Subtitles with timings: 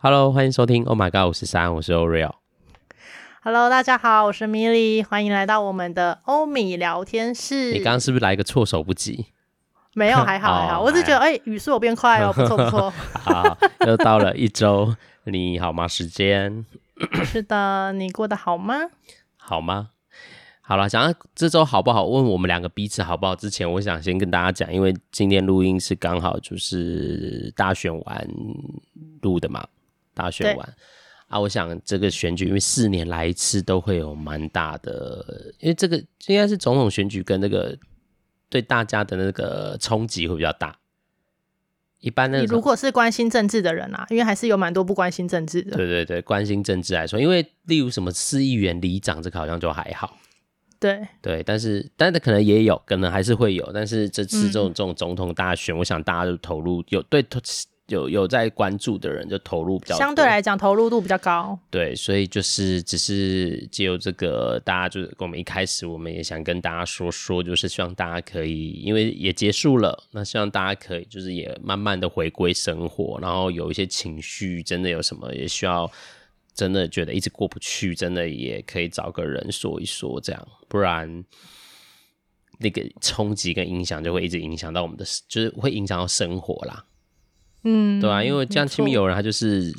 [0.00, 0.84] Hello，欢迎收听。
[0.84, 2.30] Oh my God，我是三，我是 Oreo。
[3.42, 7.72] Hello，大家好，我是 Milly，欢迎来到我们的欧米聊天室。
[7.72, 9.26] 你刚刚是不是来一个措手不及？
[9.94, 12.88] 没有，还好还好， 我只觉得哎，语速有变快哦， 不错不错。
[13.12, 13.58] 好，
[13.88, 14.94] 又到了一周
[15.26, 16.64] 你好吗时间？
[17.26, 18.76] 是的，你过得好吗？
[19.36, 19.88] 好吗？
[20.60, 22.04] 好了，想要这周好不好？
[22.04, 28.28] 问我们两个彼此好不好之前，我想先跟大家讲，因为今天录音是刚好就是大选完
[29.22, 29.66] 录的嘛，
[30.18, 30.74] 大选完
[31.28, 37.76] 啊，我想这个选举，因为四年来一次都会有蛮大的，因为这个应该是总统选举跟那个
[38.48, 40.76] 对大家的那个冲击会比较大。
[42.00, 45.76] 一般的，你如果是关心政治的人啊，因为还是有蛮多不关心政治的。
[45.76, 50.16] 对对对，关心政治来说，因为例如什么市议员、里长，这个好像就还好。
[50.80, 57.20] 对对，但是但是可能也有可能还是会有，但是这次这种、嗯、这种总统大选，我想大家都投入有对
[57.88, 61.58] 有有在关注的人就投入比较相对来讲投入度比较高。
[61.70, 75.90] 对，所以就是只是借由这个，大家就是跟我们一开始我们也想跟大家说说，就是希望大家可以，因为也结束了，那希望大家可以就是也慢慢的回归生活，然后有一些情绪真的有什么也需要。
[76.54, 81.24] 真的觉得一直过不去，真的也可以找个人说一说，这样，不然
[82.58, 86.84] 那个冲击跟影响就会一直影响到我们的，就是会影响到生活啦。
[87.64, 89.72] 嗯，对啊，因为像亲密友人，他就是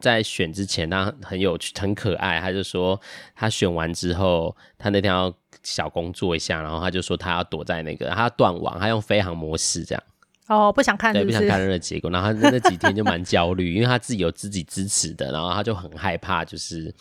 [0.00, 2.98] 在选之前，他很有趣，很可爱，他就说
[3.34, 10.02] 他选完之后，他那天要小工作一下，然后他就说他要躲在那个，他要断网，他用飞行模式这样。
[10.46, 11.38] 哦，不想看是不是？
[11.38, 12.10] 对，不想看任何结果。
[12.10, 16.92] 然后他那几天就蛮焦虑，因为他自己有自己支持的，然后他就很害怕，就是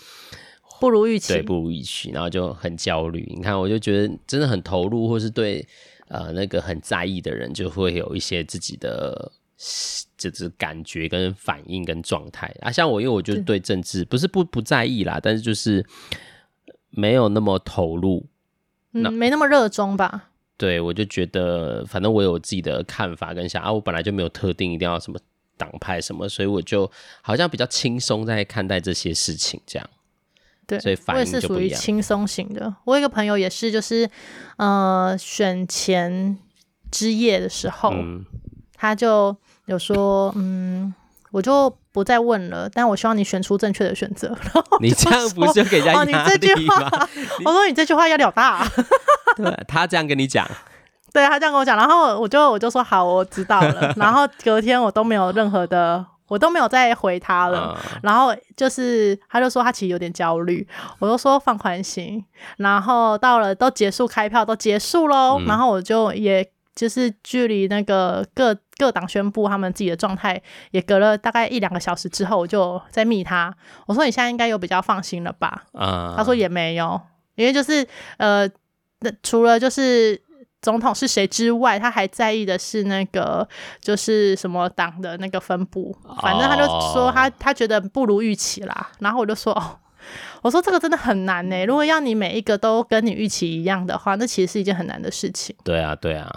[0.80, 3.28] 不如预期，对，不如预期，然后就很焦虑。
[3.36, 5.68] 你看，我就觉得真的很投入，或是对
[6.10, 9.32] 呃那个很在意的人，就会有一些自己的
[10.18, 12.72] 就是感觉跟反应跟状态啊。
[12.72, 15.86] 像我，因为我就对政治不是不不在意啦，但是就是
[16.90, 18.26] 没有那么投入，
[18.94, 20.30] 嗯，没那么热衷吧。
[20.58, 25.18] 对，我就觉得，反正我有自己的看法跟想啊，我本来就没有特定一定要什么
[25.56, 26.90] 党派什么，所以我就
[27.22, 29.90] 好像比较轻松在看待这些事情，这样。
[30.68, 31.56] 对，所以反应就不一样。
[31.56, 32.76] 我也是属于轻松型的。
[32.84, 34.10] 我有一个朋友也是，就是
[34.58, 36.38] 呃，选前
[36.92, 38.26] 之夜的时候，嗯、
[38.74, 39.36] 他就
[39.70, 40.94] 有说，嗯。
[41.32, 44.36] 我就不再问了，但我希望你选出正确的选择。
[44.82, 46.26] 你这样不是给人家压力吗？
[46.26, 47.08] 哦、你这句话，
[47.46, 48.68] 我说你这句话压力好大、啊。
[49.38, 50.44] 对，他这样跟你讲，
[51.14, 53.94] 对，他这样跟我讲，然后我就我就说好，我知道了。
[53.96, 57.78] 然后隔天我都没有任何的，我都没有再回他了。
[57.80, 62.26] 嗯、然后就是他就说他其实有点焦虑，我就说放宽心。
[62.58, 66.50] 然后到了都结束开票都结束喽，嗯、然后我就也。
[66.76, 70.42] 就是距离那个各各党宣布他们自己的状态，
[70.72, 73.54] 也隔了大概一两个小时之后，我就在密他，
[73.86, 75.66] 我说你现在应该有比较放心了吧？
[75.74, 77.00] 啊，他说也没有，
[77.36, 77.86] 因为就是
[78.18, 78.50] 呃，
[79.02, 80.20] 那除了就是
[80.62, 83.48] 总统是谁之外，他还在意的是那个
[83.82, 89.78] 就是什么党的那个分布，反正他就说他他觉得不如预期啦，然后我就说哦。
[90.42, 91.66] 我说这个真的很难呢。
[91.66, 95.56] 如果要你每一个都跟你预期一样的话，那其实是一件很难的事情。
[95.64, 96.30] 对啊，对啊，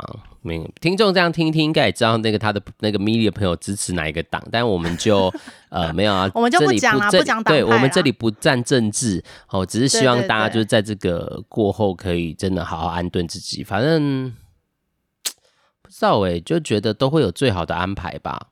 [0.42, 5.32] 明听众这样听听，应该也知道那个他的那个 Milly 的朋友支持哪一个党，但我们就
[5.70, 7.60] 呃没有啊，我们就不讲啊，不讲党派。
[7.60, 13.62] 对，我们这里不占政治，哦，只是希望大家就是在这个过后可以真的好好安顿自己。
[13.62, 14.34] 反正
[15.80, 18.48] 不知道哎，就觉得都会有最好的安排吧。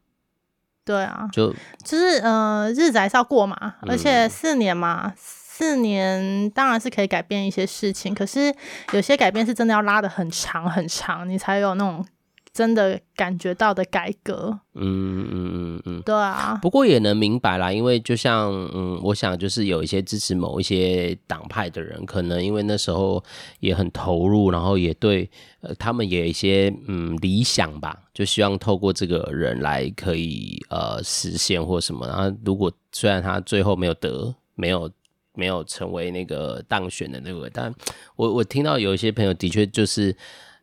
[0.90, 8.52] 对啊，就就是呃，日子还是要过嘛，而且四年嘛，嗯、四年当然是可以改变一些事情，可是
[8.92, 12.04] 有些改变是真的要拉的很长很长，你才有那种。
[12.52, 16.58] 真的感觉到的改革，嗯嗯嗯嗯，对啊。
[16.60, 23.22] 不过也能明白啦，因为就像嗯，我想就是有一些支持某一些党派的人，可能因为那时候
[23.60, 25.30] 也很投入，然后也对
[25.60, 32.04] 呃他们也有一些嗯理想吧，就希望透过这个人来可以呃实现或什么。
[32.08, 34.90] 然后如果虽然他最后没有得，没有
[35.34, 37.72] 没有成为那个当选的那个，但
[38.16, 40.16] 我我听到有一些朋友的确就是。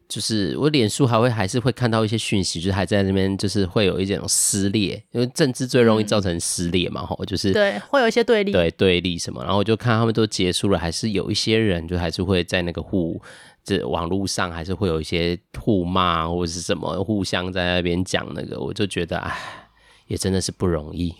[0.07, 13.21] 就是我脸书还会还是会看到一些讯息，就是还在那边，就是会有一种撕裂，因为政治最容易造成撕裂嘛，吼、嗯，就是对，会有一些对立，对对立什么，然后我就看他们都结束了，还是有一些人就还是会在那个互
[13.63, 19.37] 这网络上还是会有一些互骂或者是什么互相在那边讲那个，我就觉得哎，
[20.07, 21.13] 也真的是不容易。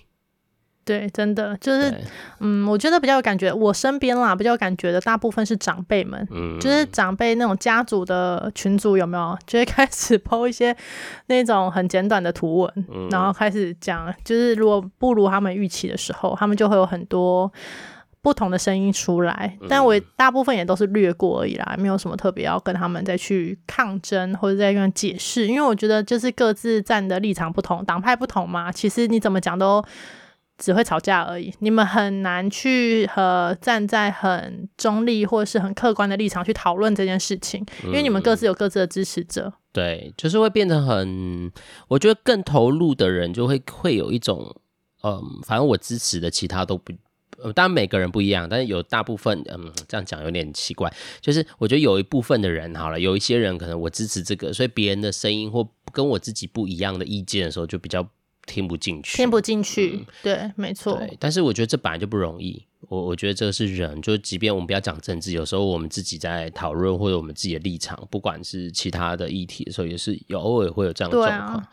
[0.88, 1.94] 对，真的就是，
[2.40, 10.74] 嗯，我觉得比较有感觉，我身边啦比较有感觉的大部分是长辈们，嗯，就是长辈那种家族的群组有没有，就会开始 po 一些
[11.26, 17.52] 那种很简短的图文，嗯、然后开始讲，就是如果不如他们预期的时候，他们就会有很多
[18.22, 29.84] 不同的声音出来，但我大部分也都是略过而已啦，没有什么特别要跟他们再去抗争或者再用解释，因为我觉得就是各自站的立场不同，党派不同嘛，其实你怎么讲都。
[30.58, 39.46] 只会吵架而已，你们很难去和站在很中立或者是很客观的立场去讨论这件事情，因为你们各自有各自的支持者。
[39.46, 41.52] 嗯、对，就是会变得很，
[41.90, 44.56] 我觉得更投入的人就会会有一种，
[45.04, 46.92] 嗯，反正我支持的其他都不，
[47.54, 58.10] 当然每个人不一样，但是有大部分，嗯，这样讲有点奇怪，就是我觉得有一部分的人好了，有一些人可能我支持这个，所以别人的声音或跟我自己不一样的意见的时候，就比较。
[58.48, 60.98] 听不进去，听不进去，嗯、对，没错。
[60.98, 62.64] 对，但是我觉得这本来就不容易。
[62.90, 71.58] 我我觉得这个是人，就即便我们不要讲政治，有时候我们自己在讨论或者我们自己的立场，不管是其他的议题的时候，也是有偶尔会有这样的状况。
[71.58, 71.70] 啊、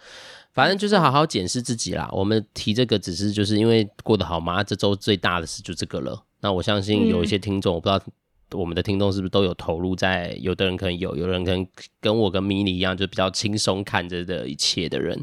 [0.52, 2.08] 反正就是好好检视自己啦。
[2.10, 4.64] 我们提这个只是就是因为过得好吗？
[4.64, 6.24] 这周最大的事就这个了。
[6.40, 8.02] 那我相信有一些听众，嗯、我不知道
[8.58, 11.64] 我们的听众是不是都有投入在，有的人可能有，有的人可能
[12.00, 15.22] 跟我跟迷你一样，就比较轻松看着的一切的人。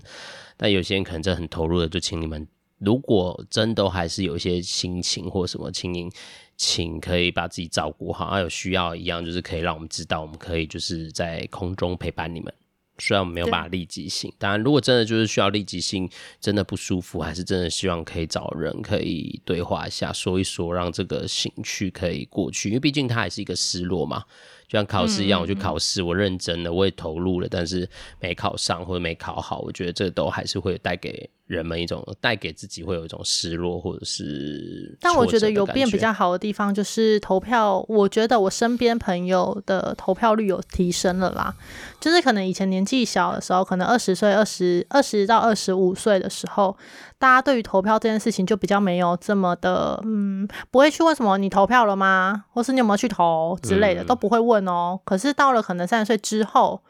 [0.61, 2.47] 但有些人可能真的很投入的，就请你们，
[2.77, 6.07] 如果真的还是有一些心情或什么，请您，
[6.55, 12.53] 请可以把自己照顾好，还有需要一样，就是可以让我们知道，我们可以就是在空中陪伴你们。
[12.99, 16.07] 虽然我们没有办法立即性，当然，如果真的就是需要立即性，
[16.39, 24.23] 真的不舒服，还是真的希望可以找人可以对话一下，说一说，让这个情绪可以过去，因为毕竟它还是一个失落嘛。
[24.71, 27.85] 就像考试一样，我去考试，我认真了，我也投入了，但是
[28.21, 34.97] 没考上或者没考好，我觉得这都还是会带给人们一种，带给自己会有一种失落或者是。
[35.01, 41.53] 但我觉得有变比较好的地方就是投票，我觉得我身边朋友的投票率有提升了啦。
[41.99, 46.77] 就是可能以前年纪小的时候，可能二十岁、二十二十到二十五岁的时候。
[47.21, 54.99] 大家对于投票这件事情就比较没有这么的，嗯，不会去问什么你投票了吗，或是你有没有去投之类的，都不会问哦。
[55.05, 56.81] 可是到了可能三十岁之后，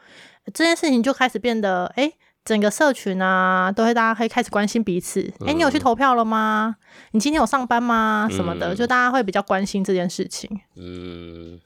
[0.54, 2.10] 这件事情就开始变得，哎，
[2.46, 5.30] 整个社群啊，都会大家可以开始关心彼此。
[5.46, 6.76] 哎，你有去投票了吗？
[7.10, 8.26] 你今天有上班吗？
[8.30, 10.48] 什么的，就大家会比较关心这件事情。
[10.76, 11.60] 嗯，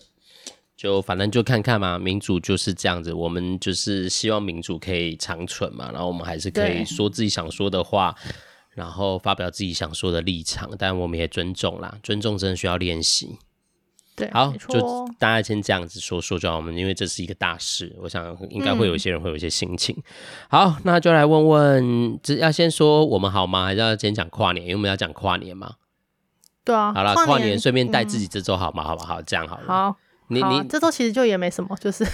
[0.77, 8.13] 就反正就看看嘛，民主就是这样子，我们就是希望民主可以长存嘛，然后我们还是可以说自己想说的话。
[8.77, 13.39] 然后发表自己想说的立场，但我们也尊重啦，尊重真的需要练习。
[14.15, 16.57] 对，好，就大家先这样子说说就好。
[16.57, 19.97] 我们因为这是一个大事，我想应该会有一些人会有一些心情。
[19.97, 20.03] 嗯、
[20.51, 23.65] 好，那就来问问，这要先说我们好吗？
[23.65, 24.67] 还是要先讲跨年？
[24.67, 25.77] 因为我们要讲跨年嘛。
[26.65, 26.93] 对啊。
[26.93, 28.85] 好了，跨年顺便带自己这周好吗？
[28.85, 29.23] 好不好？
[29.23, 29.65] 这样好了。
[29.67, 29.97] 好。
[30.29, 32.05] 你你这周其实就也没什么，就是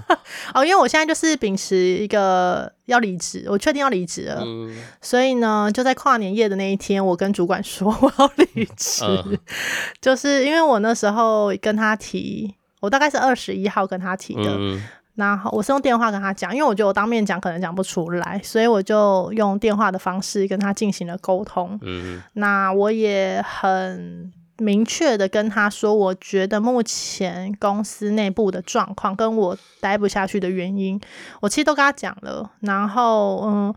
[0.52, 9.38] 哦，因为我现在就是秉持一个要离职，我确定要离职了，嗯、所以呢，就在跨年夜的那一天，我跟主管说我要离职，嗯、
[10.02, 14.82] 就是因为我那时候跟他提，我大概是二十一号跟他提的，嗯、
[15.14, 24.30] 然后我是用电话跟他讲，因为我觉得我当面讲可能讲不出来，所以我就用电话的方式跟他进行了沟通，嗯、那我也很。
[24.62, 31.00] 明确的跟他说，我觉得目前公司内部的状况跟我待不下去的原因，
[31.40, 32.52] 我其实都跟他讲了。
[32.60, 33.74] 然后，嗯，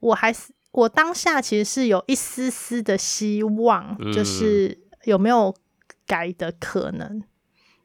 [0.00, 5.54] 我还是我当下其实是有一丝丝的希望，就是有没有
[6.06, 7.24] 改的可能，嗯、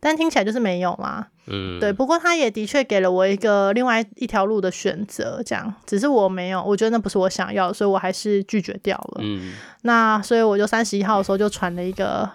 [0.01, 1.27] 但听起来就是没有嘛。
[1.47, 1.93] 嗯，对。
[1.93, 5.73] 不过他也的确给了我一个另外一条路的选择，这样。
[5.85, 9.21] 只是我没有，我觉得那不是我想要，所以我还是拒绝掉了。
[9.23, 9.53] 嗯，
[9.83, 12.29] 那所以我就三十一号的时候就传了一个，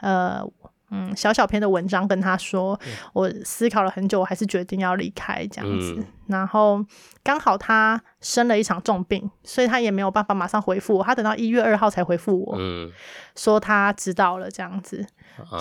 [0.00, 0.42] 呃，
[0.90, 5.94] 嗯，小小篇的文章跟他说，嗯、我思考了很久，我还是决定要离开这样子。
[5.98, 6.84] 嗯、然后
[7.22, 12.90] 刚好他生了一场重病，所以他也没有办法马上回复我，他等到一月二号才回复我，嗯、
[13.36, 15.06] 说他知道了这样子。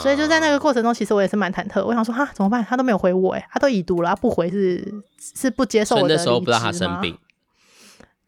[0.02, 1.82] 所以就在那个过程中，其实我也是蛮忐忑。
[1.86, 2.66] 我想说，哈，怎么办？
[2.66, 6.16] 他都没有回我，哎，他都已读了，他不回是是不接受我的？
[6.16, 7.18] 那时候不知道他生病，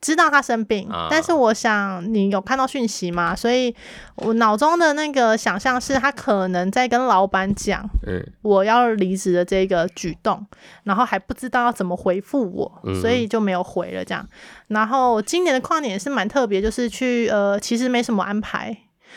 [0.01, 3.35] 知道他生病，啊、但是我想你有看到讯息吗？
[3.35, 3.73] 所以
[4.15, 10.43] 我脑中的那个想象是他可能在跟老板讲，嗯，我要离职的这个举动，
[10.83, 14.27] 然后还不知道要怎么回复我，所以就没有回了这样。
[14.67, 18.75] 然后今年的跨年也是蛮特别，就是去呃，其实没什么安排。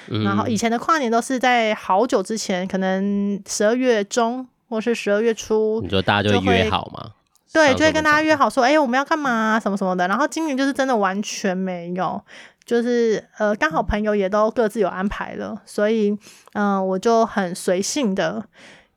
[0.09, 7.13] 然后以前的跨年都是在好久之前，可能十二月中或是十二月初，你说大家就会约好吗？
[7.55, 10.09] 对，就会跟大家约好说，哎、欸，我们要干嘛、啊，什么什么的。
[10.09, 12.21] 然后今年就是真的完全没有，
[12.65, 16.11] 就是呃，刚好朋友也都各自有安排了，所以
[16.55, 18.45] 嗯、呃，我就很随性的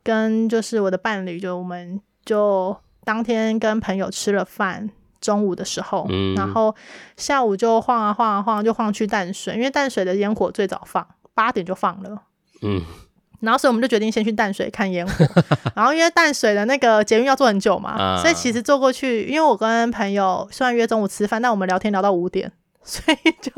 [0.02, 4.90] 跟就是我的伴侣，就我们就当天跟朋友吃了饭，
[5.22, 6.76] 中午的时候，嗯、然后
[7.16, 12.24] 下午就晃啊晃啊晃，就晃去淡水，因为淡水的烟火最早放，八点就放了，
[12.64, 12.82] 嗯。
[13.40, 15.26] 然后，所以我们就决定先去淡水看烟火。
[15.76, 22.52] 然后，因为淡水的那个捷运要坐很久嘛，啊、所以其实坐过去，因为我跟朋友虽然约中午吃饭，但我们聊天聊到五点，
[22.84, 23.52] 所以就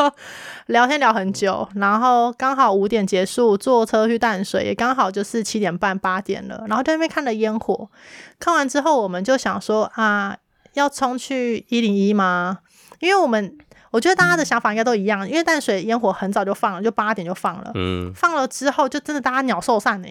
[0.66, 1.68] 聊天聊很久。
[1.76, 6.66] 然后刚好五点结束，坐车去淡水，也刚好就是七点半八点了。
[6.68, 7.90] 然后在那边看了烟火，
[8.38, 10.36] 看完之后，我们就想说啊，
[10.74, 12.60] 要冲去一零一吗？
[13.00, 13.58] 因为我们。
[13.92, 17.72] 我觉得大家的想法应该都一样，因为淡水烟火很早就放了，就八点就放了。
[17.74, 20.08] 嗯，放了之后就真的大家鸟兽散呢，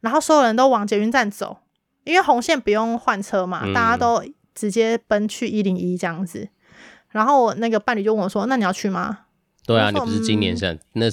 [0.00, 1.58] 然后所有人都往捷运站走，
[2.04, 4.24] 因为红线不用换车嘛，大家都
[4.54, 6.48] 直接奔去一零一这样子。
[7.10, 9.18] 然后我那个伴侣就问我说：“那你要去吗？”
[9.66, 10.78] 对啊，你不是今年是？
[10.94, 11.06] 那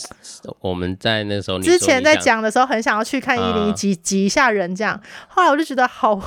[0.59, 6.21] 我们在那时候之前在讲的时候很想要去看一零一挤挤一下人这样，后来我就觉得好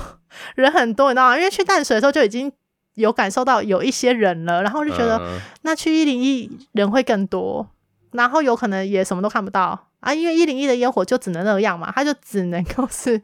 [0.55, 1.37] 人很多，你知道吗？
[1.37, 2.53] 因为去淡水的时候就已经。
[2.97, 7.67] 有感受到有一些人了，然后就觉得、嗯、那去一零一人会更多，
[8.13, 9.87] 然后有可能也什么都看不到。
[10.01, 13.21] 啊，因为一零一的烟火就只能那个样嘛，它就只能够是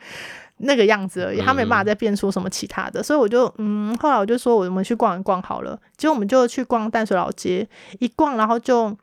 [0.56, 7.68] 那个样子而已，他没办法再变出什么其他的，嗯、所以我就嗯，后来我就说我们去逛一逛好了，结果我们就去逛淡水老街，
[8.00, 8.96] 一逛然后就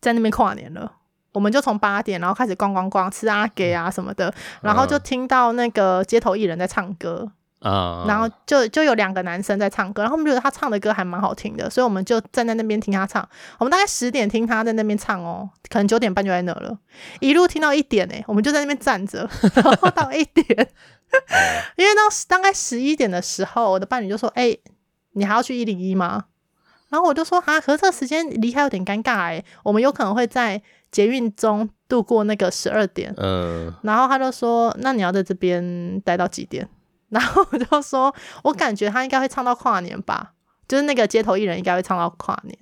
[0.00, 0.92] 在那边跨年了，
[1.32, 7.30] 我们就从八点然后开始逛逛逛，吃阿给啊什么的，然后就听到那个街头艺人在唱歌。
[7.62, 13.26] Uh, 然后就就有两个男生在唱歌，然后我们觉得他唱的歌还蛮好听的，所以我们就站在那边听他唱。
[13.58, 16.76] 我们大概十点听他在那边唱哦，可能九点半就在那了，
[17.20, 20.44] 一路听到一点诶，我们就在那边站着，然后到一点，
[21.78, 24.56] 因为当时大概十一点的时候，我的伴侣就说：“哎，
[25.12, 26.24] 你还要去一零一吗？”
[26.90, 36.68] 然后我就说：“啊，可是这个时间离开有点尴尬诶，我们有可能会在捷运中度过那个十二点。”嗯，然后他就说：“那你要在这边待到几点？”
[37.12, 40.32] 然后我就说，我感觉他应该会唱到跨年吧，
[40.66, 42.58] 就是那个街头艺人应该会唱到跨年。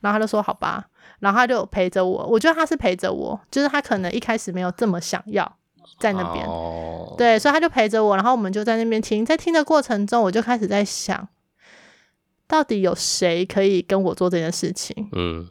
[0.00, 0.84] 然后他就说好吧，
[1.20, 2.26] 然后他就陪着我。
[2.26, 5.56] 我觉得他是陪着我，就是他可能一开始没有这么想要
[6.00, 8.16] 在那边，哦、对，所以他就陪着我。
[8.16, 11.28] 然后我们就在那边听，在听的过程中，我就开始在想，
[12.48, 15.08] 到底有谁可以跟我做这件事情？
[15.12, 15.48] 嗯。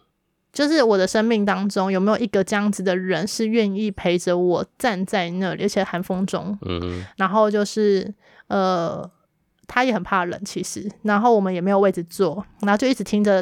[0.54, 8.14] 就是我的生命当中有没有一个这样子的人是愿意陪着我站在那里，而且寒风中，嗯，然后就是
[8.52, 9.10] 呃，
[9.66, 13.42] 他也很怕冷，其实，然后我们也没有位置坐，然后就一直听着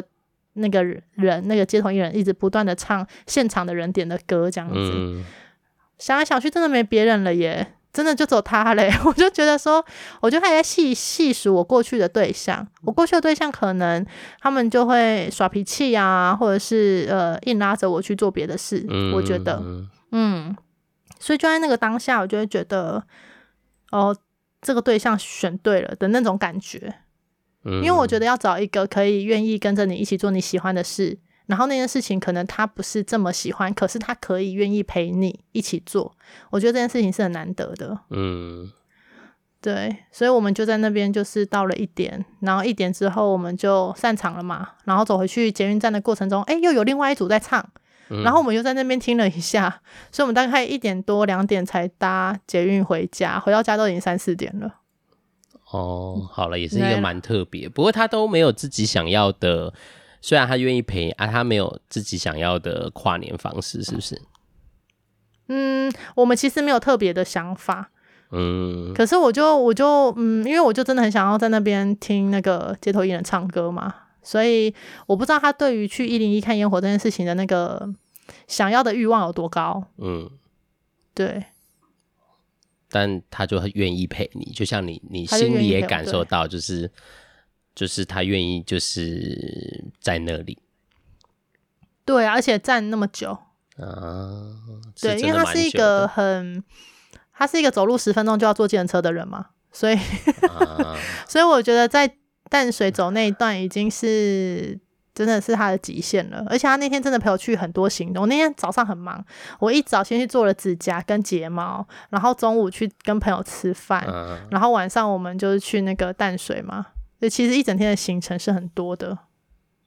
[0.52, 5.24] 那个人，那个街头艺人一直不断的唱现场的人点的歌，这样子，嗯、
[5.98, 7.74] 想来想去，真的没别人了耶。
[7.92, 9.84] 真的就走他嘞，我就觉得说，
[10.20, 14.06] 我就还在细细数我过去的对象，我过去的对象可能
[14.38, 18.86] 他们就会耍脾气啊，或者是呃硬拉着我去做别的事。
[18.88, 19.60] 嗯、我觉得，
[20.12, 20.56] 嗯，
[21.18, 23.02] 所以就在那个当下，我就会觉得，
[23.90, 24.16] 哦，
[24.60, 26.94] 这个对象选对了的那种感觉。
[27.64, 31.18] 嗯、因为我觉得要找一个可以愿意跟着你一起做你喜欢的事。
[31.46, 36.16] 然后那件事情可能他不是这么喜欢，可是他可以愿意陪你一起做。
[36.50, 37.98] 我觉得这件事情是很难得的。
[38.10, 38.70] 嗯，
[39.60, 44.68] 对，所以我们就在那边，就是到了一点，然后一点之后我们就散场了嘛。
[44.84, 47.68] 然后走回去捷运站的过程中，哎，又有另外一组在唱，
[48.10, 49.80] 嗯、然后我们又在那边听了一下，
[50.12, 54.74] 所以我们大概一点多两点才搭捷运回家，回到家都已经三四点了。
[55.70, 59.72] 哦，好了，也是一个蛮特别，不过他都没有自己想要的。
[60.22, 64.20] 虽然他愿意陪啊，他没有自己想要的跨年方式，是不是？
[65.48, 67.90] 嗯，我们其实没有特别的想法。
[68.30, 74.74] 嗯，可是我就我就嗯，因为我就真的很想要在那边听那个街头艺人唱歌嘛，所以
[75.06, 77.88] 我不知道他对于去一零一看烟火这件事情的那个
[78.46, 79.84] 想要的欲望有多高。
[79.98, 80.30] 嗯，
[81.14, 81.44] 对。
[82.88, 86.90] 但他就很愿意陪你，就像你，你心里也感受到，就是。
[87.72, 90.58] 就是他愿意，就是在那里，
[92.04, 93.30] 对啊，而且站那么久
[93.76, 94.52] 啊，
[95.00, 96.62] 对，因为他是一个很，
[97.32, 100.98] 他是一个走路十分钟就要坐计程车的人嘛，所以，啊、
[101.28, 102.16] 所以我觉得在
[102.50, 104.78] 淡水走那一段已经是
[105.14, 108.22] 真的是他的极限了，而且他那天真的陪我去很多行动。
[108.22, 109.24] 我那天早上很忙，
[109.58, 116.86] 我一早先去做了指甲跟睫毛，然后中午去跟朋友吃饭，啊、然后晚上我们就是去那个淡水嘛。
[117.18, 119.18] 对，其实一整天的行程是很多的，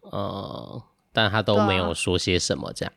[0.01, 2.93] 呃，但他都没有说些什么，这样。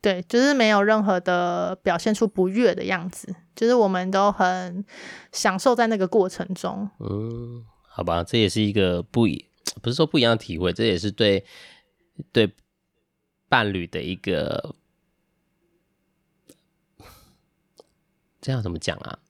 [0.00, 4.84] 对，就是没有任何的表现出不悦的样子，就是我们都很
[5.32, 6.88] 享受在那个过程中。
[7.00, 7.64] 嗯，
[7.96, 9.48] 好吧，这也是一个不一，
[9.80, 11.44] 不是说不一样的体会，这也是对
[12.32, 12.52] 对
[13.48, 14.74] 伴侣的一个，
[18.40, 19.20] 这样怎么讲啊？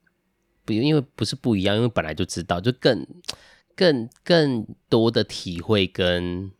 [0.64, 3.06] 不，因为不是不一样，因为本来就知道，就更
[3.76, 6.50] 更更多的体会跟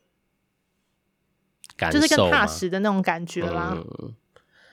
[1.75, 3.73] 感受，就是更踏实的那种感觉啦。
[3.75, 4.15] 嗯、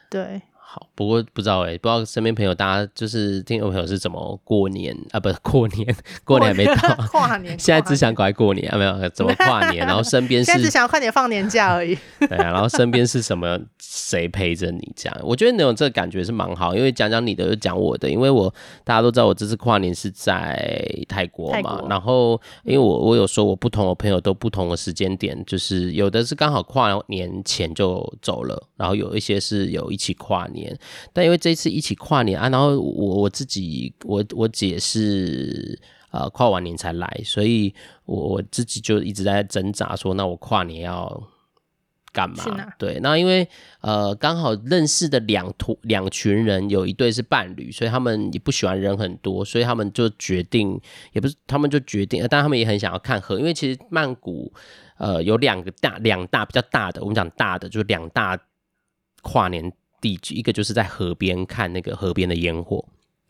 [0.09, 0.41] 对。
[0.73, 5.19] 好，不过不知道哎、欸，不知道身边朋友，大家就是听众朋友是怎么过年啊？
[5.19, 8.77] 不是过年，过年还没到， 跨年， 现在只想赶快过年啊？
[8.77, 9.85] 没有，怎么跨年？
[9.85, 11.97] 然后身边是 现在只想要快点放年假而已。
[12.19, 13.59] 对啊，然后身边是什么？
[13.79, 14.93] 谁陪着你？
[14.95, 18.47] 这样，我觉得那种这个感觉是蛮好，因为讲讲你的，就讲我的，因为我
[18.85, 20.57] 大家都知道我这次跨年是在
[21.09, 30.61] 泰国嘛，国然后因为我我有说我不同的朋友都不同的时间点，就是有的是刚好跨年前就走了，然后有一些是有一起跨年。
[31.13, 35.80] 但因为这次一起跨年啊，然后我我自己我我姐是
[36.12, 37.74] 呃跨完年才来，所以
[38.06, 41.24] 我我自己就一直在挣扎说，那我跨年要
[42.12, 42.44] 干嘛？
[42.77, 43.48] 对，那因为
[43.80, 50.77] 呃刚好认识的两图两群人有一对是伴侣，所以他们也不喜欢人很多，所以他们就决定
[51.13, 54.51] 也不是他们就决定，但他们也很想要看河，因为其实曼谷
[54.98, 58.38] 呃有两个大两大比较大的，我们讲大的就是两大
[59.22, 59.72] 跨年。
[60.01, 62.84] 地一个就是在河边看那个河边的烟火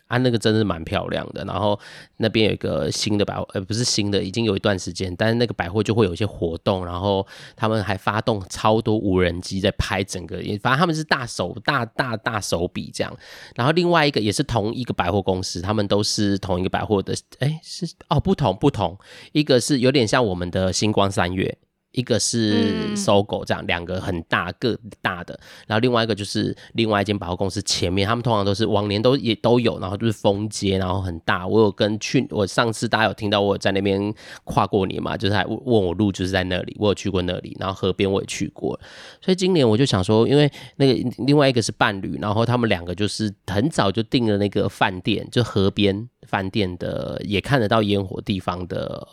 [0.07, 1.45] 啊，那个真的是蛮漂亮的。
[1.45, 1.79] 然后
[2.17, 7.25] 那边有一个新的百货，呃，不是新的，已经有一段时间，但是那个百货就会有一些活动，然后
[7.55, 13.17] 他们还发动超多无人机在拍整个，反正他们是大手大大大手笔这样。
[13.55, 18.97] 然后另外一个也是同一个百货公司，他们都是同一个百货的，哎，是哦，不同不同，
[19.31, 21.57] 一个是有点像我们的星光三月。
[21.91, 31.45] 一个是 SOGO 这样，两个很大个大的，然后另外一个就是另外一间百货公司前面，他们通常都是往年都也都有，然后就是封街，然后很大。
[31.45, 34.13] 我有跟去，我上次大家有听到我在那边
[34.45, 38.79] 跨过年嘛，就是还问我路，就是在那里，我有去过那里，然后河边我也去过，
[39.21, 40.93] 所以今年我就想说，因为那个
[41.25, 49.05] 另外一个是伴侣，然后他们两个就是很早就订了那个饭店，就河边饭店的，也看得到烟火地方的。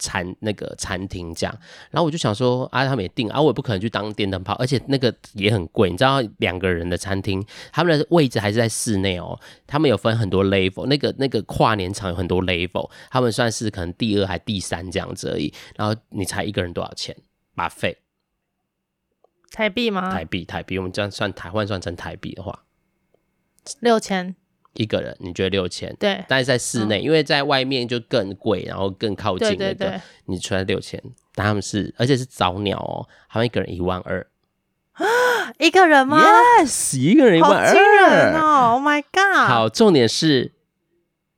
[0.00, 1.56] 餐那个餐厅这样，
[1.92, 9.38] 然后我就想说啊，他们也订啊，我也不可能去当电灯泡，而且那个也很贵，你知道，两个人的餐厅，他们的位置还是在室内哦，
[9.68, 17.16] 他们有分很多 level，那个那个跨年场有很多 level，他们算是可能第二还第三这样子而已，然后你猜一个人多少钱
[17.54, 17.96] ？Buffet？
[19.52, 20.10] 台币吗？
[20.10, 22.64] 台币，台币，我们这样算台换算成台币的话，
[23.80, 24.34] 六千。
[24.74, 25.94] 一个人你觉得六千？
[25.98, 31.02] 对，但是在室内，嗯、因为在外面就更贵，然后更靠近那个，对对对，你出来六千，
[31.34, 34.24] 但他们是而且是早鸟哦，他们一个人一万二，
[35.58, 39.48] 一个人吗？Yes，一个人一万二，好惊人哦！Oh my god！
[39.48, 40.52] 好，重点是，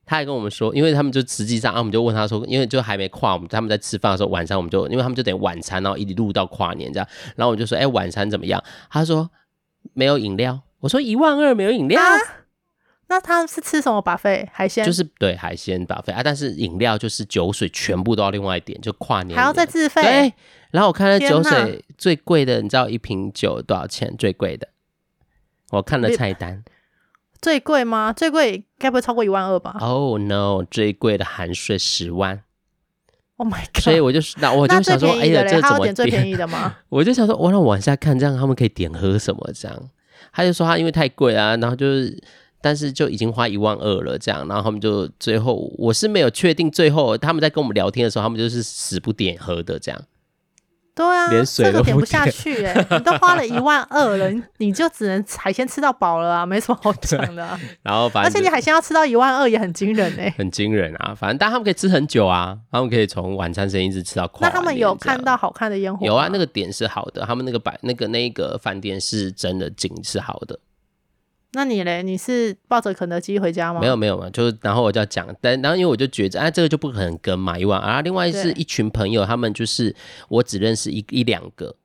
[0.05, 8.63] 他还跟我们说，因为他们就实际上啊，我们就问他说，因为就还没跨，我们他们在吃饭的时候，晚上我们就因为他们就等晚餐，然后一路到跨年这样，然后我就说，哎、欸，晚餐怎么样？
[8.91, 9.31] 他说
[9.95, 11.99] 没有饮料，我说一万二没有饮料。
[11.99, 12.19] 啊
[13.13, 14.49] 那他是吃什么 buffet？
[14.51, 20.01] 海鲜就是对海鲜 buffet 啊，但是饮料就是酒水全部都要另外一点，就跨年还要再自费。
[20.01, 20.35] 对，
[20.71, 24.17] 然后我看了酒水最贵的，你知道一瓶酒多少钱？
[24.17, 24.67] 最贵的，
[25.73, 26.65] 我看了菜单，
[27.43, 28.15] 最贵吗？
[28.15, 32.43] 最贵该不会超过一万二吧？Oh no，最贵的含税十万。
[33.37, 33.83] Oh my god！
[33.83, 36.79] 所以我就那 我就想说，哎呀，这怎么点最便宜的吗？
[36.89, 39.51] 我就想说，我让我往下看，这样他们可以点喝什么？
[39.55, 39.91] 这样
[40.33, 42.19] 他就说他因为太贵啊，然后就是。
[42.63, 50.01] 但是就已经花一万二了，这样，然后他们就最后，我是没有确定，最后他们在跟我们聊天的时候，他们就是死不点喝的，这样。
[50.95, 57.59] 对啊，连水都点，不下去，哎，你都花了一万二了，你 就只能海鲜吃到饱了啊，没什么好讲的啊。
[57.83, 61.15] 然后反正，而且你海鲜要吃到一万二也很惊人哎，很惊人啊。
[61.15, 64.31] 反正但他们可以吃很久啊，他们可以从晚餐时间一直吃到。
[64.43, 66.05] 那他们有看到好看的烟火？
[66.05, 70.59] 有啊，那个点是好的，他们那个摆那个那个饭店是真的景是好的。
[71.55, 72.03] 那你嘞？
[72.03, 73.81] 你是抱着肯德基回家吗？
[73.81, 77.81] 没有没有嘛，就是然后我就要讲，但然后因为我就觉得，哎，这个就不可能跟嘛，一万。
[77.83, 79.95] 然后另外是一群朋友，他们就是
[80.29, 81.77] 我只认识一一两个，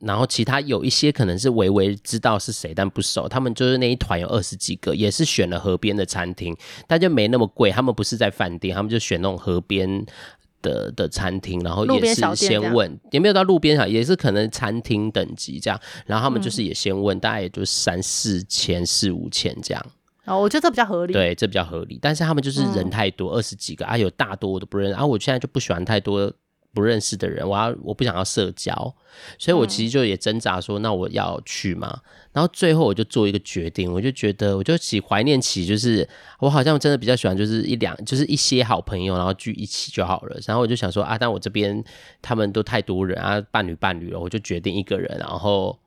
[0.00, 3.26] 然后其他有一些可能是微微知道是谁，但不熟。
[3.26, 6.54] 他们就是那一团有二十几个，也是选了河边的餐厅，
[6.86, 7.70] 但就没那么贵。
[7.70, 10.04] 他们不是在饭店，他们就选那种河边。
[10.62, 19.86] 的的餐厅，然后也是先问，也没有到路边上，也是可能餐厅等级这样，然后他们就是也先问，嗯、大概也就三四千、四五千这样。
[20.24, 21.12] 哦，我觉得这比较合理。
[21.12, 21.98] 对，这比较合理。
[22.00, 25.04] 但是他们就是人太多，二十、嗯、几个啊，有大多我都不认识啊。
[25.04, 26.32] 我现在就不喜欢太多
[26.74, 28.72] 不认识的人，我要我不想要社交，
[29.38, 32.00] 所以我其实就也挣扎说，那我要去吗？
[32.32, 36.08] 然后最后我就做一个决定，我就觉得我就起怀念起，就是
[36.38, 40.40] 我好像真的比较喜欢，就是一两就是一些好朋友，然后聚一起就好了。
[40.46, 41.84] 然后我就想说啊，但我这边
[42.22, 45.14] 他们都太多人啊，伴侣伴侣了，我就决定一个人。
[45.18, 45.78] 然后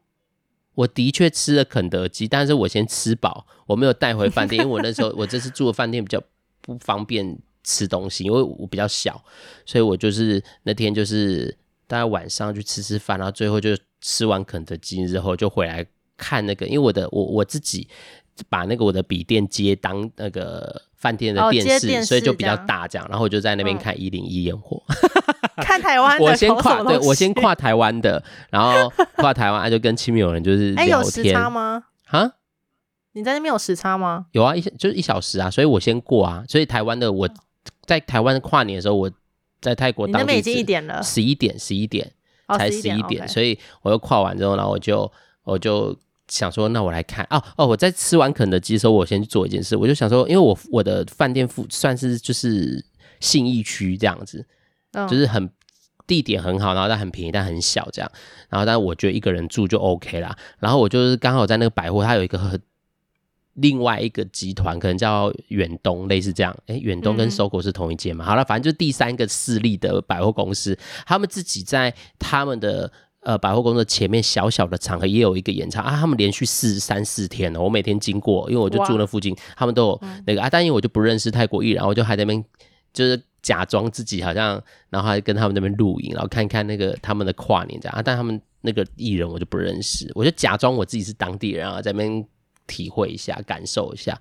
[0.76, 6.22] 我的确吃了肯德基，但是我先吃饱，我没有带回饭店，因为我那时候我这次住的饭店比较
[6.62, 9.22] 不方便吃东西，因为我比较小，
[9.66, 11.54] 所以我就是那天就是
[11.86, 15.86] 大概晚上去吃吃饭，然后最后就吃完肯德基之后就回来。
[16.18, 17.90] 看那个，因为我的我我自己
[18.48, 26.18] 把那个我的笔电接当那个饭店的电视，所以就比较大这样，然后我就在那边看一零一烟火，嗯、 看台湾。
[26.18, 30.78] 我先跨，对我先跨台湾的，然后跨台湾，就跟亲密友人就是聊天。
[30.78, 31.84] 哎、欸，有时差吗？
[32.06, 32.32] 啊？
[33.12, 34.28] 你在那边有时差吗？
[34.32, 36.46] 有啊，一就是一小时啊，所以我先过啊。
[36.48, 37.30] 所以台湾的我
[37.86, 39.12] 在台湾跨年的时候，我
[39.62, 42.12] 在泰国当地，已经一点了，十一点，十一点
[42.58, 45.12] 才十一点，所以我又跨完之后，然后我就
[45.44, 45.98] 我就。
[46.28, 49.78] 想说，那我来看哦哦，我在吃完肯德基的时候，我先去做一件事。
[49.78, 52.84] 我就想说，因为我我的饭店附算是就是
[53.20, 54.44] 信义区这样子，
[54.94, 55.48] 嗯、就是很
[56.08, 58.12] 地点很好，然后但很便宜，但很小这样。
[58.50, 60.36] 然后但我觉得一个人住就 OK 啦。
[60.58, 62.60] 然后我就是刚好在那个百货，它有一个很
[63.56, 66.56] 另外一个集团，可能叫远东，类似这样。
[66.68, 68.24] 哎，远东跟 SOGO 是同一间嘛？
[68.24, 72.92] 嗯、好了，反正就是第三个势力的百货公司，他们自己在他们的。
[73.26, 82.46] 呃，百货公司前面小小的场合也有一个演唱啊，他们连续四三四天了，我每天经过，因为我就住那附近，他们都有那个、嗯、啊，但因为我就不认识泰国艺人，我就还在那边
[82.94, 92.24] 就是假装自己好像，然后还跟他们那边录影，然后看看那个他们的跨年这样啊，但他们那个艺人我就不认识，我就假装我自己是当地人啊，在那边
[92.68, 94.20] 体会一下，感受一下。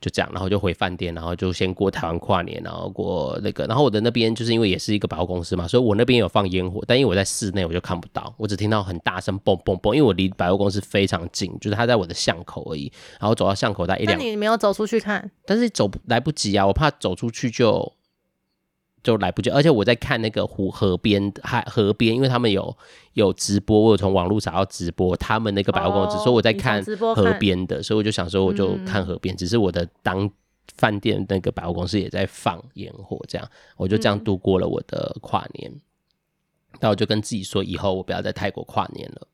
[0.00, 15.28] 就这样，然后就回饭店，然后就先过台湾跨年，然后过那个，然后我的那边就是因为也是一个百货公司嘛，所以我那边有放烟火，但因为我在室内，我就看不到，我只听到很大声嘣嘣嘣，因为我离百货公司非常近，就是它在我的巷口而已，然后走到巷口大概一两，那你没有走出去看？
[15.44, 17.92] 但是走来不及啊，我怕走出去就。
[19.02, 22.76] 就来不及，而且我在看那个湖河边海河边，因为他们有
[23.14, 26.84] 有直播，我有从网络找到直播，他们那个百货公司，哦、所以我在看
[27.14, 30.28] 河边的，所以我就想说我就看河边，嗯、只是我的当
[30.76, 35.72] 饭店那个百货公司也在放烟火，这样我就这样度过了我的跨年。
[36.80, 39.26] 那、嗯、我就跟自己说，以后我不要在泰国跨年了。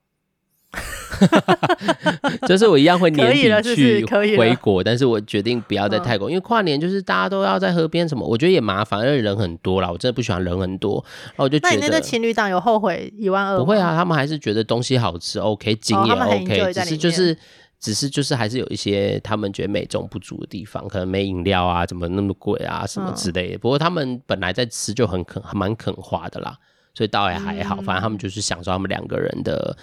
[2.48, 4.04] 就是我一样会年底去
[4.36, 11.04] 回国，但是我决定不要在泰国，因为跨年就是大家都要在河边什么，我觉得也麻烦，因为人很多啦，我真的不喜欢人很多。
[11.28, 13.58] 然后我就觉得，那你那个情侣档有后悔一万二？
[13.58, 17.36] 不会啊，他们还是觉得东西好吃，OK，景也 OK，只是就是
[17.78, 23.58] 只是就是还是有一些他们觉得美中不足的地方，可能没饮料啊，怎么那么贵啊，什么之类的。
[23.58, 26.56] 不过他们本来在吃就很肯，蛮肯花的啦，
[26.94, 29.76] 所以倒也还好，反正他们就是享受他们两个人的。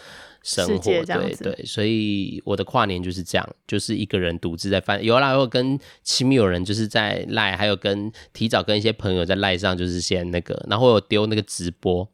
[0.43, 12.07] 生活对对，所以我的跨年就是这样，就是一个人独自在翻有啦，有跟亲密友人就是在赖，还有跟提早跟一些朋友在赖上，就是先那个，然后我有丢那个直播，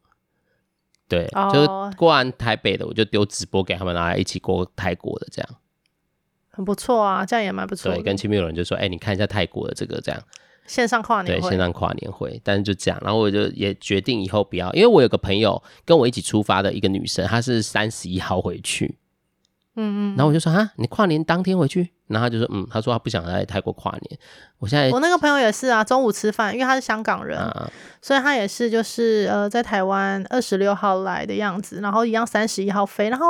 [1.07, 5.49] 对，哦、就是过完台北的，我就丢直播给他们，然后一起过泰国的这样，
[6.49, 7.93] 很不错啊，这样也蛮不错。
[7.93, 10.21] 对，跟亲密友人就说，哎、欸，你看一下泰国的这个这样。
[10.67, 18.97] 线上跨年会，对，线上跨年会，但是就这样，然后我就也决定以后不要，因为我有个朋友跟我一起出发的一个女生，她是三十一号回去，
[19.75, 24.19] 嗯嗯，然后我就说啊，你跨年当天回去，然后她就说嗯，她说她不想在泰国跨年。
[24.59, 33.27] 我现在我那个朋友也是啊，中午吃饭，因为他是香港人，啊、所以他也是就是呃在台湾二十六号来的样子，然后一样三十一号飞，然后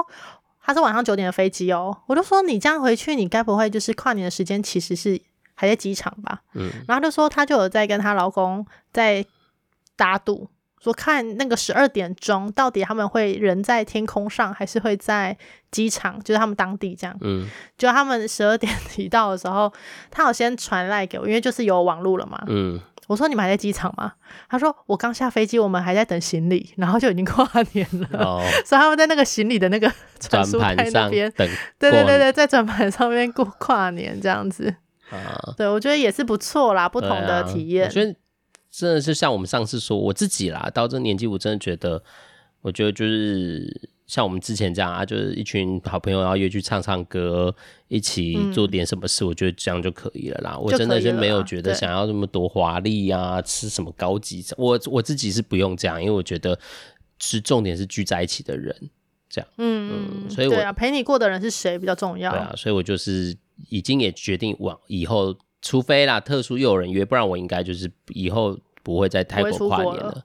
[0.63, 5.21] 他是晚上九点的飞机哦，我就说你这样回去，你该不会就是跨年的时间其实是。
[5.59, 9.25] 还在机场吧，嗯，然后就说她就有在跟她老公在
[9.95, 10.47] 打赌，
[10.79, 15.35] 说看那个十二点钟到底他们会人在天空上，还是会在
[15.71, 19.73] 机场，就是他们当地这样，嗯，就他们十二点提到的时候，
[20.11, 24.13] 他有先传来给我，因为就是有网络了嘛，嗯，我说你们还在机场吗？
[24.47, 31.31] 他说我刚下飞机，我们还在等行李，然后就已经跨年了，哦， 所以他们在那个行李的那个转盘上边。
[31.31, 34.75] 等，对对对对，在转盘上面过跨年这样子。
[35.09, 37.85] 啊，对，我觉得也是不错啦，不同的体验。
[37.85, 38.15] 我觉得
[38.69, 42.03] 真的是像我们上次说，我自己啦，到这个年纪，我真的觉得，
[42.61, 47.55] 我觉得就是像我们之前这样啊，就是一群好朋友，然后约去唱唱歌，
[47.87, 50.57] 一起做点什么事，嗯、我觉得这样就可以了啦。
[50.57, 56.59] 我真的是没有觉得想要那么多华丽啊，吃什么高级，我我自己是不用这样，因为我觉得
[57.19, 58.75] 是重点是聚在一起的人，
[59.29, 59.49] 这样。
[59.57, 62.29] 嗯嗯，所以我对啊，陪你过的人是谁比较重要？
[62.31, 63.35] 对啊，所以我就是。
[63.69, 70.23] 已经也决定往以后，除非啦特殊又有人约，不然我应该就是以后不会在泰国跨年了。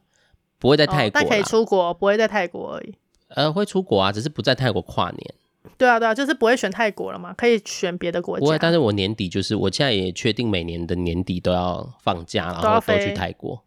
[0.59, 2.95] 不会在泰国，但可以出国，不会在泰国而已。
[3.27, 5.35] 呃，会出国啊，只是不在泰国跨年。
[5.77, 8.45] 对啊，对啊，就是不会选泰国了嘛，可以选别的国家。
[8.45, 13.61] 不会，但是我年底就是，我现在也确定每年的年底都要放假，然后都去泰国，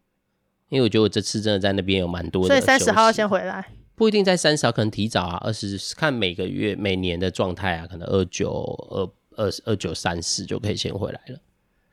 [0.70, 2.48] 因为我觉得我这次真的在那边有蛮多的。
[2.48, 8.50] 所以三十号要先回来，不一定在三十号，可能提早啊，二十看每个月每年的状态啊，可能二九
[8.90, 11.38] 二二二九三四就可以先回来了。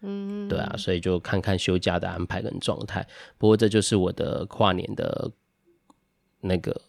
[0.01, 3.07] 嗯，对啊，所以就看看休假的安排跟状态。
[3.37, 5.31] 不过这就是我的跨年的
[6.41, 6.81] 那个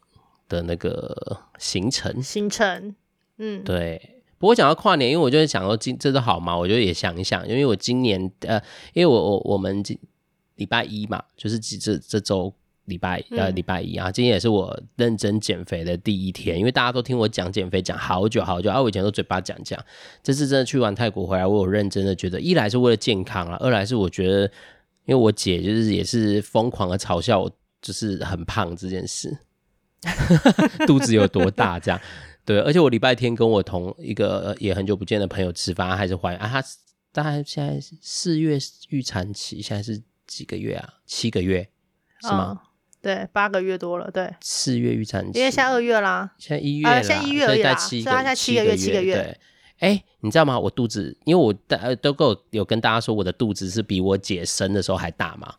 [0.49, 2.95] 的那个行程行程。
[3.38, 4.11] 嗯，对。
[4.37, 8.61] 不过讲到跨年，因为我就是想说今这都好嘛，我就也想一想，因为我今年呃，
[8.93, 9.99] 因为我我我们今
[10.57, 12.53] 礼拜一嘛，就是这这周
[12.87, 19.83] 礼拜呃礼拜一啊，今天也是我认真减肥的第一天，因为大家都听我讲减肥讲好久好久啊，我以前都嘴巴讲讲，
[20.23, 24.42] 这次真的去完泰国回来，我有认真的觉得，一来是为了健康啊，二来是我觉得，
[25.07, 29.37] 因为我姐就是也是疯狂的嘲笑我，就是很胖这件事，
[30.87, 32.01] 肚子有多大这样。
[32.44, 36.62] 对，而且我礼拜天跟我同一个也很久不见的朋友吃饭，还是怀孕啊，他
[37.11, 38.59] 大概现在四月
[38.90, 40.94] 预产期，现在是几个月啊？
[41.07, 41.66] 七个月
[42.20, 42.51] 是吗？
[42.51, 42.61] 哦、
[43.05, 44.35] 对，八个月多了，对。
[44.40, 49.14] 四月预产期，因为现在二月啦，现在一月了，现在一月而已啦，所以他现在七个月，七个月。
[49.14, 49.38] 对，
[49.81, 50.59] 哎，你知道吗？
[50.59, 55.57] 我肚子，因为我大都够有跟大家说，我的肚子是比我姐生的时候还大嘛，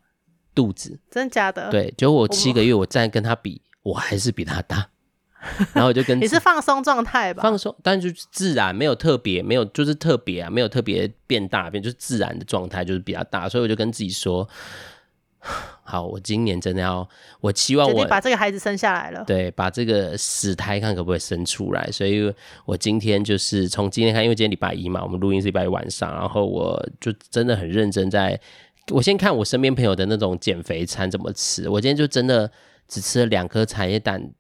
[0.55, 0.99] 肚子。
[1.11, 1.69] 真的假的？
[1.69, 4.89] 对，结果我七个月，我再跟她比，我还是比她大。
[5.73, 14.49] 然后我就跟 你是放松状态吧，放松，但就是自然，没有特别，没有就是特别啊，没有特别变大变，就是自然的状态，就是比较大，所以我就跟自己说，
[15.87, 17.07] 好，我今年真的要，
[17.39, 22.33] 我期望我把这个孩子生下来了，对，把这个死胎看可不可以生出来，所以
[22.65, 28.39] 我今天就是从今天看，因为今天礼拜一嘛，我们录音是礼拜一晚上，然后我就真的很认真在，
[28.91, 32.51] 我先看我身边朋友的那种减肥餐怎么吃，我今天就真的
[32.87, 34.31] 只吃了两颗茶叶蛋。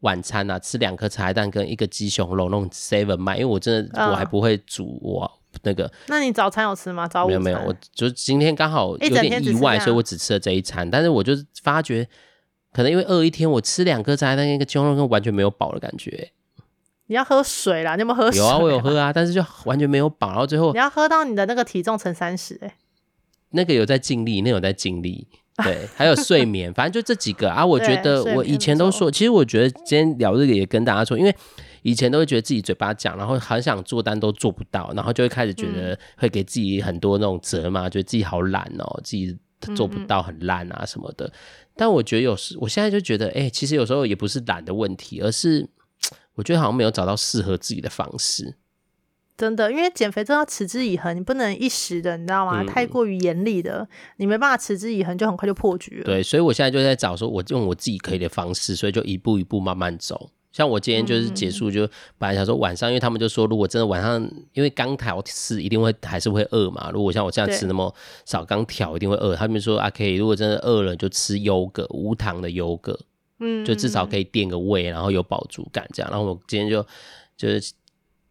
[0.00, 5.30] 晚餐啊，吃两颗茶叶蛋跟一个鸡胸肉，那种 seven 卖，因为我真的我还不会煮我
[5.62, 5.90] 那个。
[6.08, 7.06] 那你早餐有吃吗？
[7.06, 10.90] 早午餐没有没有，我就今天刚好有点意外，所以我只吃了这一餐。
[10.90, 11.32] 但是我就
[11.62, 12.06] 发觉，
[12.72, 16.30] 可能因为饿一天，我吃两颗茶叶蛋跟一个鸡胸肉，跟完全没有饱的感觉。
[17.06, 18.38] 你要喝水啦，你有没有喝水？
[18.38, 22.76] 有啊，我有喝啊，但是就完全没有饱，然后最后你要喝到你的那个体重乘三十，哎，
[23.50, 25.26] 那个有在尽力，那个有在尽力。
[25.62, 27.66] 对，还有睡眠，反正就这几个啊。
[27.66, 31.36] 我觉得我以前都说，其实我觉得今天聊这个也跟大家说，因为
[31.82, 39.36] 以前都会觉得自己嘴巴讲，然后很想做，但都做不到，然后就会开始觉得会给自己很多那种责骂，觉得自己好懒哦，自己
[39.74, 41.32] 做不到很烂啊什么的。
[41.76, 45.66] 但我觉得有时，我现在就觉得，哎，其实有时候也不是懒的问题，而是
[46.34, 48.56] 我觉得好像没有找到适合自己的方式。
[49.38, 52.60] 真的，因为减肥真的要持之以恒，你不能一时的，你知道吗？
[52.60, 53.88] 嗯、太过于严厉的，
[54.18, 56.04] 你没办法持之以恒，就很快就破局了。
[56.04, 60.30] 对，所以我现在就在找说，我用我自己可以的方式，所以就一步一步慢慢走。
[60.52, 64.20] 像我今天就是结束，就本来想说晚上，因为他们就说，如果真的晚上，
[64.52, 66.90] 因为刚调吃一定会还是会饿嘛。
[66.92, 69.36] 如果像我这样吃那么少，刚调一定会饿。
[69.36, 72.98] 他们说啊，可以，如果真的饿了，就吃优格，无糖的优格，
[73.38, 76.10] 嗯，就至少可以垫个胃，然后有饱足感这样。
[76.10, 76.86] 然后我今天就
[77.36, 77.72] 就是。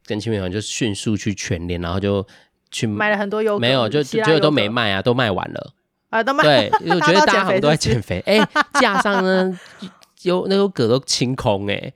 [0.06, 2.26] 跟亲朋友就迅速去全联，然后就
[2.72, 5.74] 去买了很多优格，没有就结果都没卖啊，都卖完了
[6.10, 6.44] 啊，都卖。
[6.44, 8.48] 对，我觉得大家好像都在减肥，哎、欸，
[8.82, 9.60] 架上呢
[10.24, 11.94] 有那个格都清空哎、欸，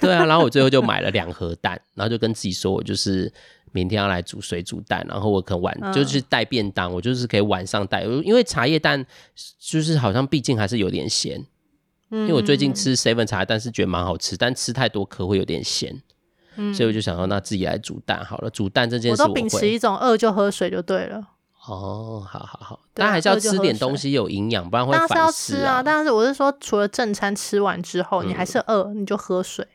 [0.00, 3.32] 对啊，然后我最后就买了两盒蛋，然后就跟自己说，我就是
[3.72, 9.04] 明天要来煮水煮蛋，然后我可能晚、嗯、就是带便当，我就是可以晚上带，因为茶叶蛋
[9.58, 11.44] 就是好像毕竟还是有点咸，
[12.10, 16.02] 嗯，因为我最近吃 seven 茶叶蛋是觉得蛮好吃，但吃太多颗会有点咸。
[16.56, 18.50] 嗯，所以我就想说，那自己来煮蛋好了。
[18.50, 21.16] 煮蛋这件事我，我都秉持一种饿就喝水就对了。
[21.66, 25.16] 哦，好好好，但还是要吃点东西有营养，不然会反噬啊。
[25.16, 29.66] 当然是要吃啊，但是我是说，除了正餐吃完之后，你还是饿，你就喝水。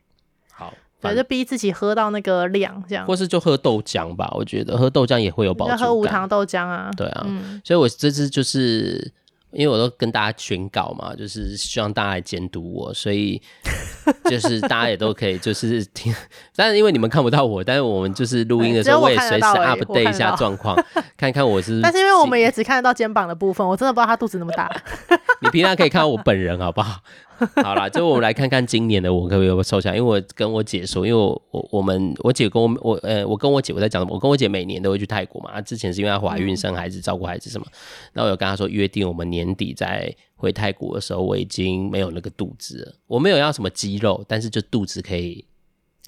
[0.57, 3.05] 好，反正逼自己喝到那个量，这样。
[3.05, 5.77] 或是就喝豆浆吧，我觉得喝豆浆也会有饱足感。
[5.77, 6.91] 喝无糖豆浆啊。
[6.97, 7.27] 对啊，
[7.63, 9.13] 所以我这次就是。
[9.51, 13.41] 因为我都跟大家宣告嘛，就是希望大家来监督我，所以
[14.29, 16.13] 就是大家也都可以就是听，
[16.53, 20.75] 但是因为你们看不到我，但是我们就是录音的时候，我也随时 update 一下状况，
[21.15, 21.79] 看看我是。
[21.81, 24.69] 但是因为我们也只看得到肩膀的部分，我真的不知道他肚子那么大。
[25.39, 26.99] 你平常可以看到我本人，好不好？
[27.63, 34.13] 好啦，就我们来看看今年的我可不可以瘦下来，因为我跟我姐说，因为我我我们我姐跟我我呃我跟我姐我在讲什么？
[34.13, 37.65] 我跟我姐每年都会去泰国嘛，之前是因为她怀孕生孩子照顾孩子什么，
[38.13, 45.45] 然后我有跟她说约定我们年底在回泰国的时候，我已经没有那个肚子了，我没有要什么肌肉，但是就肚子可以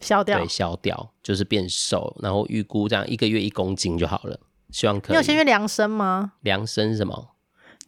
[0.02, 4.40] 消掉，对，消掉就是变瘦，然后预估这样一个月一公斤就好了，
[4.72, 5.12] 希望可以。
[5.14, 6.34] 你有先去量身吗？
[6.42, 7.30] 量身什么？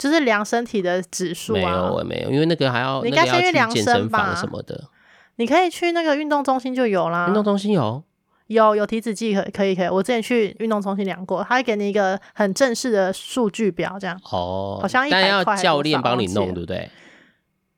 [0.02, 1.56] 就是量身体的指数啊。
[1.56, 4.90] 没有，我没有，因为那个还要，你应该先去量健身房什么的。
[5.36, 7.28] 你可以去那个运动中心就有啦。
[7.28, 8.04] 运动中心有，
[8.48, 9.88] 有有体脂计可可以可以。
[9.88, 14.20] 我之前去运动中心量过，他会给你一个很正式的数据表，这样。
[14.32, 14.80] 哦。
[14.82, 15.44] 好像一百块。
[15.46, 16.90] 但要教练帮你弄，对不对？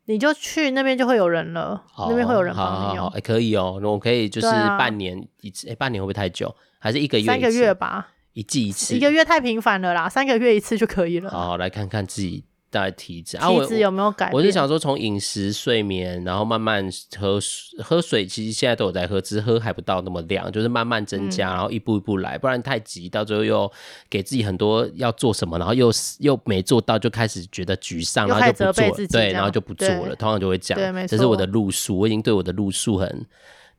[0.05, 3.07] 你就去那边就会有人了，哦、那边会有人帮你用。
[3.07, 6.53] 哎、欸，可以哦，我可以就是半年一次，哎、啊欸，半年会不会太久？
[6.79, 7.25] 还是一个月？
[7.25, 8.95] 三个月吧，一季一次。
[8.95, 11.29] 一个月太频繁了啦，三个月一次就可以了。
[11.29, 12.43] 好，来看看自己。
[12.73, 14.33] 大体质，体质有没有改变？
[14.33, 16.83] 我是想说，从饮食、睡眠，然后慢慢
[17.19, 17.39] 喝
[17.83, 23.71] 喝水，其实现在都有在喝，只是喝还不到那么量，就是慢慢增加，嗯、然后一步一步来，不然太急，到最后又
[24.09, 30.81] 给自己很多要做什么，然后又又没做到，就开始觉得沮丧，然后就不做，对，然后就不做了，通常就会这样。
[30.81, 31.15] 对，没错。
[31.15, 33.23] 这是我的路数，我已经对我的路数很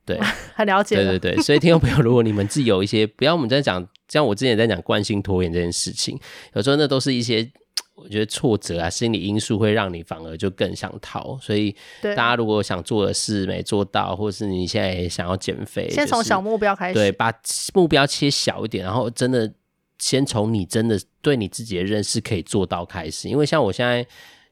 [0.07, 0.21] 对
[0.55, 0.95] 很了解。
[0.95, 3.85] 对对对，所以听众朋友，如果你们自己有一些，不要我们在讲，
[4.15, 6.19] 像我之前在讲惯性拖延这件事情，
[6.55, 7.51] 有时候那都是一些。
[7.97, 11.39] 我觉得挫折啊，心理因素会让你反而就更想逃。
[11.41, 17.33] 所以，大家如果想做的事没做到，或是你现在也想要减肥，先从小目标开始，对，把
[17.73, 19.51] 目标切小一点，然后真的
[20.01, 23.29] 先从你真的对你自己的认识可以做到开始。
[23.29, 24.05] 因为像我现在，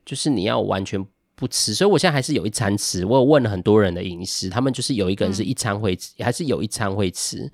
[0.07, 3.05] 就是你要完全不吃，所以我现在还是有一餐吃。
[3.05, 7.51] 我有问了很多人的饮食，他们就是有一个人是一餐会吃，嗯、还是有一餐会吃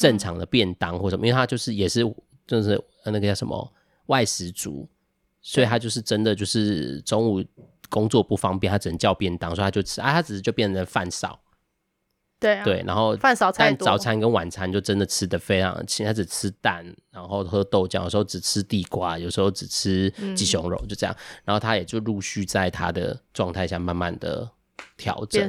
[0.00, 2.00] 正常的便当或什么，因为他就是也是
[2.46, 3.72] 就是那个叫什么
[4.06, 4.88] 外食族。
[5.42, 7.42] 所以他就是真的就是中午
[7.88, 11.40] 工作不方便，他只能叫便当，所以他就吃啊，他只是就变成饭少，
[12.38, 24.46] 对啊，对，然后饭少菜，但早餐跟晚餐就真的吃的非常的轻，他只吃蛋，然后喝豆浆，有时候只吃地瓜，有时候只吃鸡胸肉，就这样，然后他也就陆续在他的状态下慢慢的
[24.98, 25.40] 调整，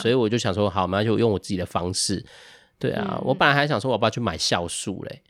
[0.00, 2.24] 所以我就想说，好，那就用我自己的方式，
[2.82, 5.22] 对啊，嗯、我本来还想说，我不要去买酵素嘞。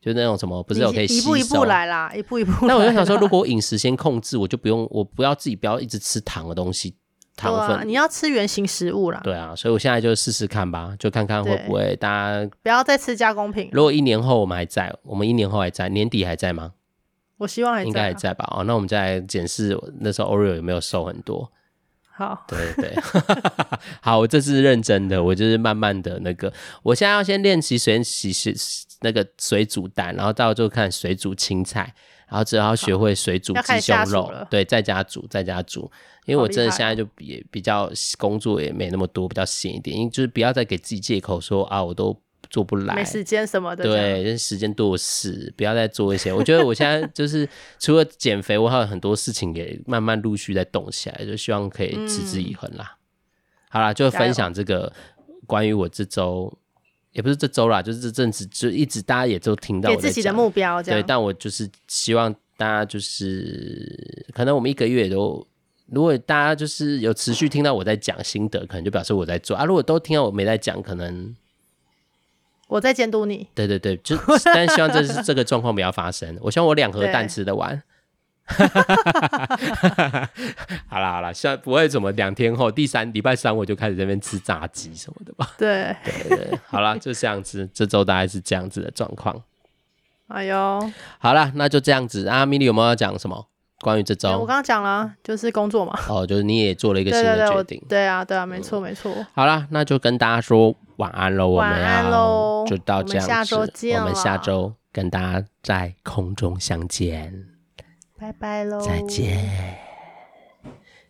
[0.00, 2.72] 就那种什么，不是有可以，一步一步来啦，一步一步来。
[2.72, 6.94] 那我就想说，如果饮食先控制，我就不用，我不要自己不要一直吃糖的东西，
[7.36, 7.78] 糖分。
[7.78, 9.20] 啊、你要吃原形食物啦。
[9.24, 13.68] 对啊，所以我现在就试试看吧，就看看会不会大家不要再吃加工品。
[13.72, 16.72] 如果一年后我们还在，我们一年后还在，年底还在吗？
[17.38, 18.48] 我希望还在，应该还在吧。
[18.56, 21.50] 哦，那我们再来检视那时候 Oreo 有没有瘦很多。
[22.18, 22.92] 好，对对。
[22.92, 23.02] 对，
[24.02, 26.52] 好，我这次认真的，我就是慢慢的那个，
[26.82, 28.52] 我现在要先练习水洗洗
[29.02, 31.94] 那个水煮蛋，然后到时候看水煮青菜，
[32.28, 35.88] 然后之后要学会水煮鸡胸肉，对，在家煮，在家煮，
[36.26, 42.20] 因为我真的现在就比比较工作也没那么多，比较闲一点，因为就是不要再给自己借口说啊，我都。
[42.50, 43.84] 做不来，没时间什么的。
[43.84, 46.32] 对，就是时间多的是，不要再做一些。
[46.32, 52.96] 我觉得我现在 就是除了减肥，我还有很多事情也慢慢陆续在动起来，就希望可以持之以恒啦。
[52.96, 52.98] 嗯、
[53.70, 54.92] 好啦，就分享这个
[55.46, 56.52] 关于我这周，
[57.12, 65.46] 也不是这周啦，就是这阵子就一直大家也都听到我自己的目标，对，但我就是希望大家就是可能我们一个月都，
[65.86, 69.64] 如果大家就是有持续听到我在讲心得，可能就表示我在做啊。
[69.64, 71.36] 如果都听到我没在讲，可能。
[72.68, 73.48] 我在监督你。
[73.54, 74.16] 对对对，就
[74.54, 76.38] 但希望这是这个状况不要发生。
[76.40, 77.82] 我希望我两盒蛋吃得完。
[80.88, 85.50] 好啦好啦，希望不会怎么两天后第三礼拜三我就开始在那边吃炸鸡什么的吧。
[85.58, 89.42] 对对对，好啦，就这样子，这周大概是这样子的状况。
[90.28, 92.46] 哎呦，好啦，那就这样子啊。
[92.46, 93.48] 米莉有没有要讲什么
[93.80, 94.30] 关于这周？
[94.38, 95.98] 我刚刚讲了，就是工作嘛。
[96.08, 97.82] 哦，就是你也做了一个新的决定。
[97.88, 99.12] 对啊对啊，没错没错。
[99.34, 100.74] 好啦，那就跟大家说。
[100.98, 107.32] 晚安喽，晚安喽，我们就到这样子，我们下周见，我们下周跟大家在空中相见，
[108.18, 109.78] 拜拜喽，再见，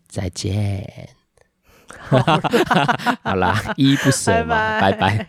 [0.07, 1.09] 再见，
[3.24, 4.78] 好啦，依依不舍嘛。
[4.78, 5.26] 拜拜。